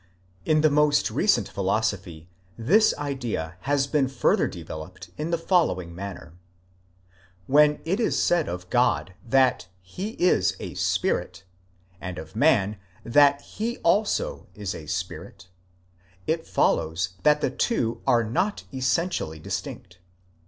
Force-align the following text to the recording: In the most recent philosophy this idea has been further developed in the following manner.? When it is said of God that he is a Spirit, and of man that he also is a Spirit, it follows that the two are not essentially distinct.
In 0.45 0.61
the 0.61 0.71
most 0.71 1.11
recent 1.11 1.47
philosophy 1.47 2.27
this 2.57 2.91
idea 2.97 3.57
has 3.69 3.85
been 3.85 4.07
further 4.07 4.47
developed 4.47 5.11
in 5.15 5.29
the 5.29 5.37
following 5.37 5.93
manner.? 5.93 6.33
When 7.45 7.79
it 7.85 7.99
is 7.99 8.19
said 8.19 8.49
of 8.49 8.71
God 8.71 9.13
that 9.23 9.67
he 9.83 10.13
is 10.13 10.57
a 10.59 10.73
Spirit, 10.73 11.43
and 12.01 12.17
of 12.17 12.35
man 12.35 12.79
that 13.03 13.41
he 13.41 13.77
also 13.83 14.47
is 14.55 14.73
a 14.73 14.87
Spirit, 14.87 15.49
it 16.25 16.47
follows 16.47 17.09
that 17.21 17.41
the 17.41 17.51
two 17.51 18.01
are 18.07 18.23
not 18.23 18.63
essentially 18.73 19.37
distinct. 19.37 19.99